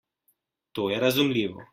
[0.79, 1.69] To je razumljivo.